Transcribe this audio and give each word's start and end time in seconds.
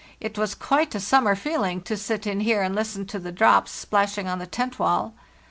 It 0.19 0.35
was 0.35 0.55
quite 0.55 0.95
a 0.95 0.99
summer 0.99 1.35
feeling 1.35 1.79
to 1.83 1.95
sit 1.95 2.25
in 2.25 2.39
here 2.39 2.63
and 2.63 2.73
listen 2.73 3.05
to 3.05 3.19
the 3.19 3.31
drops 3.31 3.69
splashing 3.71 4.27
on 4.27 4.39
the 4.39 4.47
tent 4.47 4.79
wall. 4.79 5.13